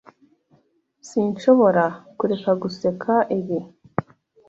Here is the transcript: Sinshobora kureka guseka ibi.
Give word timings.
Sinshobora 1.09 1.83
kureka 2.17 2.51
guseka 2.61 3.13
ibi. 3.37 3.59